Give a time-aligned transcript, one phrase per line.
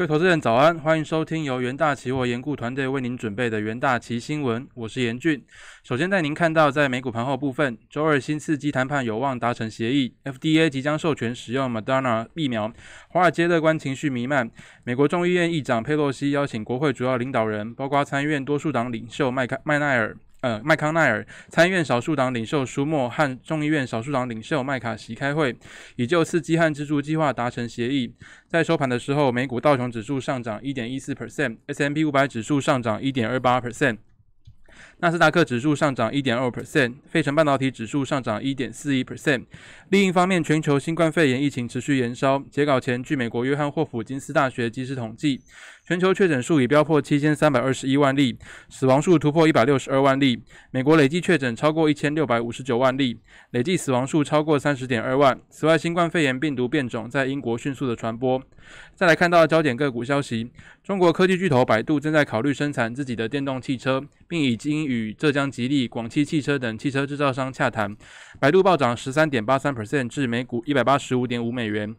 [0.00, 5.44] 各位投资人早安，欢迎收听由元大期货研顾团队为您准备的元大期新闻，我是严俊。
[5.82, 12.72] 首先带您看到，在美股盘后部分，周二新刺激谈判有望达成协议，FDA 即将授权使用 Moderna 疫苗，
[13.10, 14.50] 华尔街乐观情绪弥漫。
[14.84, 20.16] 美国众议院议长佩洛西邀请国会主要领导人，包括参议院多数党领袖麦克麦奈尔。
[20.40, 25.54] 呃，麦康奈尔参议院少数党领袖舒默和众议院少数党领袖麦卡锡开会，
[25.96, 28.14] 以就刺激和资助计划达成协议。
[28.48, 33.98] 在收盘的时候，美股道琼指数上涨一点一四 percent，S M P 五百指数上涨一点二八 percent。
[35.02, 39.46] 纳斯达克指数上涨一点二 percent，费城半导体指数上涨一点四一 percent。
[39.88, 42.38] 另一方面，全球新冠肺炎疫情持续延烧。
[42.50, 45.40] 截稿前，据美国约翰霍普金斯大学及时统计，
[45.86, 48.36] 全球确诊数已飙破七千三百二十一万例，
[48.68, 50.42] 死亡数突破一百六十二万例。
[50.70, 53.18] 美国累计确诊超过一千六百五十九万例，
[53.52, 55.40] 累计死亡数超过三十点二万。
[55.48, 58.42] 此外，新冠肺炎病毒变种在英国迅速的传播。
[58.94, 60.50] 再来看到焦点个股消息，
[60.84, 67.96] 中国科技巨头百度正在考虑生产自己的电动汽车，并已经与浙江吉利、广汽汽车等汽车制造商洽谈。
[68.40, 71.94] 百度暴涨十三点八三 percent 至每股一百八十五点五美元。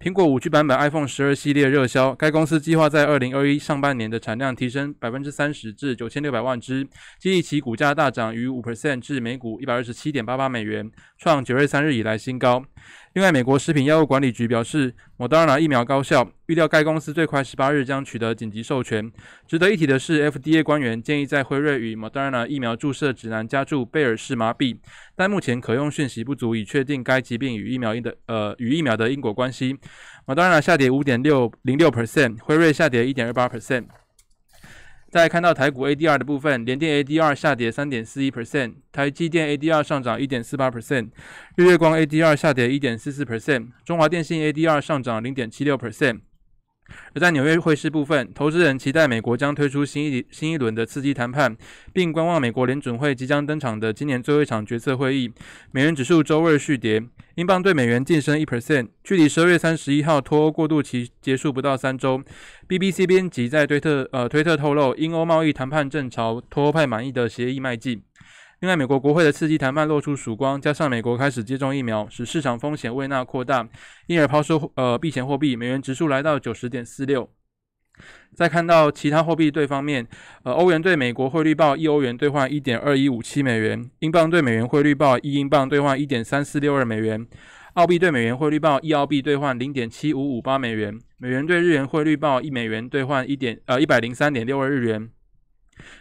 [0.00, 6.84] 苹果五 G 版本 iPhone 十二系列热销，该公司计划在二零二一上半年的产量提升百分之三十至九千六百万只，
[7.20, 12.64] 激励其股价大涨逾五 percent 至每股一百二十七点八八美元，创九月三日以来新高。
[13.14, 19.12] 另外，美国食品药物管理局表示，莫德纳疫苗高效，预料该公司最快十八日将取得紧急授权。
[19.46, 24.78] 值得一提的是，FDA 官员建议在辉瑞与莫德纳疫苗注射指南加注贝尔氏麻痹，
[25.14, 29.76] 但目前可用讯息不足以确定该疾病与疫苗的呃与疫苗的因果关系。
[30.24, 33.84] 莫德纳下跌五点六零六 percent，辉瑞下跌一点二八 percent。
[35.12, 41.10] 再看到台股 ADR 的部分，联电 ADR 下跌三点四一 percent，台积电 ADR 上涨一点四八 percent，
[41.54, 46.20] 日月光 ADR 下跌一点四四 percent，中华电信 ADR 上涨零点七六 percent。
[47.14, 51.56] 而在纽约会市部分，投资人期待美国将推出新一新一轮的刺激谈判，
[51.92, 55.32] 并观望美国联准会即将登场的今年最后一场决策会议。
[55.70, 57.02] 美元指数周二续跌，
[57.36, 62.22] 英镑对美元晋升一 percent，距离十二月三十一号脱欧过渡期结束不到三周。
[62.68, 68.02] BBC 编辑在推特呃推特透露，英欧贸易谈判正朝脱欧派满意的协议迈进。
[68.62, 73.68] 另外，美国国会的刺激谈判露出曙光，加上美国开始接种疫苗，使市场风险未纳扩大，
[74.06, 77.28] 因而抛售呃避险货币，美元指数来到九十点四六。
[78.36, 80.06] 再看到其他货币对方面，
[80.44, 87.26] 呃，欧元对美国汇率报一欧元兑换一点二一五七美元，英镑对美元汇率报一英镑兑换一点三四六二美元，
[87.74, 95.10] 澳币对美元汇率报一澳币兑换零点七五五八美元，美元对日元汇率报一美元兑换一点呃一百零三点六二日元。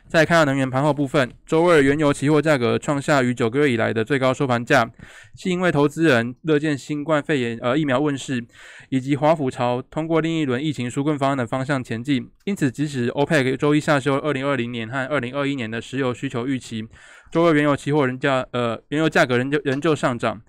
[0.07, 4.89] 再看到能源盘后部分，周二原油期货价格创下逾九个月以来的最高收盘价，
[5.35, 8.43] 是因为投资人乐见新冠肺炎呃疫苗问世，
[8.89, 12.29] 以及华府朝通过另一轮疫情纾困方案的方向前进。
[12.43, 16.85] 因此，即使 OPEC 周一下修二零二零年和二零二一年的石油需求预期，
[17.31, 20.41] 周二原油期货人价呃原油价格仍旧仍旧上涨。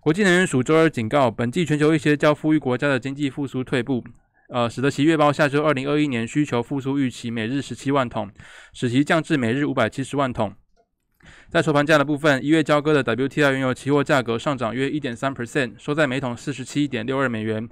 [0.00, 4.02] 国际能源署周二警告，本季全球一些较富裕国家的经济复苏退步。
[4.52, 8.28] 呃，使得其月报下周二零二一年需求复苏预期每日十七万桶，
[8.72, 10.52] 使其降至每日五百七十万桶。
[11.48, 17.68] 在收盘价的部分，一月交割的 WTI 原油期货价格上涨约一点三 percent，收在每桶四十七点六二美元。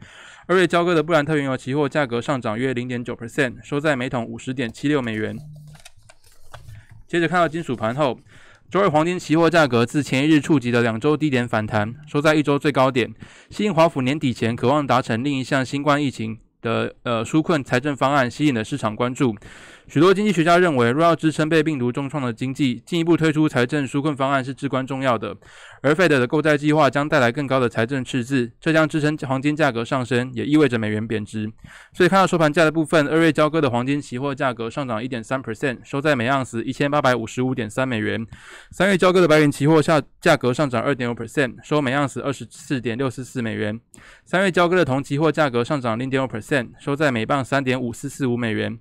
[0.47, 5.37] 二月交割的布兰特原油期货价格上涨约零点九 percent，收在每桶五十点七六美元。
[7.09, 8.21] 接着看到金属盘后，
[8.71, 13.13] 周二黄金期货价格自前一日触及的两周低点反弹，收在一周最高点，
[13.51, 16.39] 吸引华府年底前渴望达成另一项新冠疫情。
[16.61, 19.35] 的呃纾困财政方案吸引了市场关注。
[19.87, 25.35] 许多经济学家认为，若要支撑被病毒重创的经济，进一步推出财政纾困方案是至关重要的。
[25.81, 31.51] 而 Fed 的购债计划将带来更高的财政赤字，这将支撑黄金价格上升，也意味着美元贬值。
[31.95, 38.27] 所以看到收盘价的部分，二月交割的黄金期货价格上涨一点三 percent，收在每盎司一千八百五十五点三美元。
[38.73, 43.81] 三月交割的白银期货下价格上涨二点五 percent，收每盎司二十四点六四四美元。
[44.27, 46.48] 三月交割的铜期货价格上涨零点五 percent，
[46.79, 48.79] 收在每磅三点五四四五美元。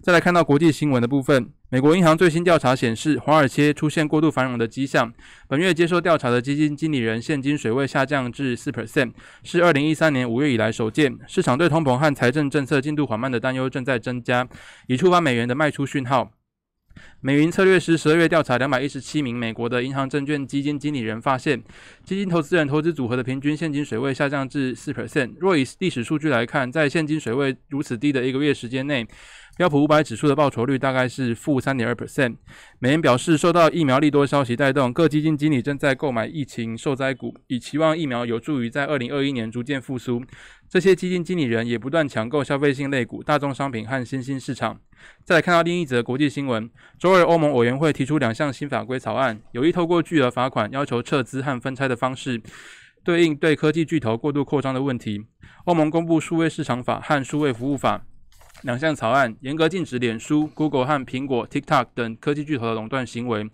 [0.00, 5.12] 再来看到国际新闻的部分，美国银行最新调查显示，华尔街出现过度繁荣的迹象。
[5.48, 9.12] 本月接受调查的基金经理人现金水位下降至四 percent，
[9.42, 11.18] 是二零一三年五月以来首见。
[11.26, 14.48] 市场对通膨和财政政策进度缓慢的担忧正在增加，
[14.86, 16.30] 已触发美元的卖出讯号。
[17.20, 21.62] 美云策略师十二月调查两百一十七名美国的银行证券基金经理人，发现
[22.04, 25.32] 基金投资人投资组合的平均现金水位下降至四 percent。
[25.38, 29.06] 若以历史数据来看，在现金水位如此低的一个月时间内，
[29.58, 32.36] 标普五百指数的报酬率大概是负三点二 percent。
[32.78, 40.22] 美元表示，受到疫苗利多消息带动，各基金经理正在购买疫情受灾股，以期望疫苗有助于在二零二一年逐渐复苏。
[40.68, 44.78] 这些基金经理人也不断抢购消费性类股、大宗商品和新兴市场。
[45.24, 52.40] 再来看到另一则国际新闻，周二欧盟委员会提出两项新法规草案，有意透过巨额罚款要求撤资和分拆的方式，
[53.02, 55.26] 对应对科技巨头过度扩张的问题。
[55.64, 58.04] 欧盟公布数位市场法和数位服务法。
[58.62, 63.48] 两项草案严格禁止脸书、Google 和苹果、TikTok 等科技巨头的垄断行为。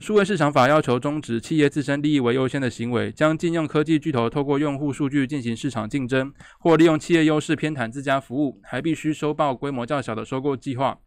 [0.00, 10.98] 数位市场法要求终止企业自身利益为优先的行为，将禁用科技巨头透过用户数据进行市场竞争，或利用企业优势偏袒自家服务，还必须收报规模较小的收购计划。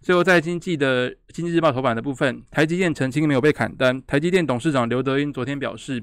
[0.00, 4.02] 最后，在经济的经济日报头版的部分，台积电澄清没有被砍单。
[4.06, 6.02] 台积电董事长刘德英昨天表示。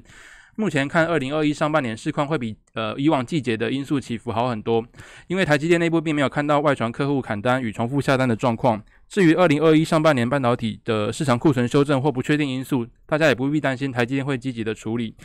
[0.58, 4.86] 目前看，二零二一上半年市况会比呃以往季节的因素起伏好很多，
[5.28, 8.82] 因为台积电内部并没有看到外传客户砍单与重复下单的状况。
[9.08, 15.16] 至于二零二一上半年半导体的市场库存修正或不确定因素，大家也不必担心，台积电会积极的处理。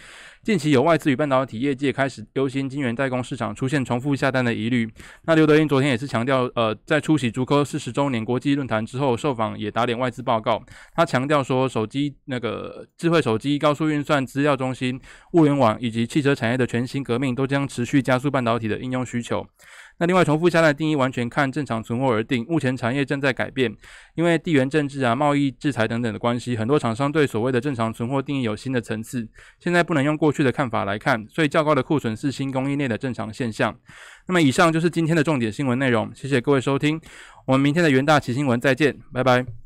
[0.42, 4.90] 近期有外资与半导体业界开始忧心晶圆代工市场出现重复下单的疑虑。
[5.24, 10.62] 那刘德英昨天也是强调，呃，在出席竹科四十周年国际论坛之后，受访也打脸外资报告。
[10.94, 15.00] 他强调说，手机那个智慧手机、高速运算、资料中心、
[15.32, 19.46] 物联网以及汽车产业的全新革命，都将持续加速半导体的应用需求。
[20.00, 22.44] 那另外，重复下单定义完全看正常存货而定。
[22.48, 23.70] 目前产业正在改变，
[24.14, 29.28] 因为地缘政治啊、贸易制裁等等的关系，很多厂商对所谓的正常存货定义有新的层次。
[29.58, 33.76] 现在不能用过去的看法来看，所以较高的库存是新供应链的正常现象。
[34.26, 36.98] 那么以上就是今天的重点新闻内容，谢谢各位收听，
[37.46, 39.59] 我们明天的元大奇新闻再见，拜拜。